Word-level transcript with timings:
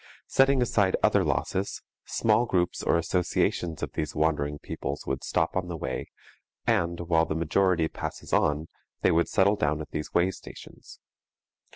Setting 0.25 0.63
aside 0.63 0.95
other 1.03 1.23
losses, 1.23 1.83
small 2.05 2.47
groups 2.47 2.81
or 2.81 2.97
associations 2.97 3.83
of 3.83 3.91
these 3.91 4.15
wandering 4.15 4.57
peoples 4.57 5.05
would 5.05 5.23
stop 5.23 5.55
on 5.55 5.67
the 5.67 5.77
way, 5.77 6.07
and, 6.65 7.01
while 7.01 7.27
the 7.27 7.35
majority 7.35 7.87
passes 7.87 8.33
on, 8.33 8.65
they 9.03 9.11
would 9.11 9.29
settle 9.29 9.57
down 9.57 9.79
at 9.79 9.91
these 9.91 10.11
way 10.11 10.31
stations. 10.31 10.97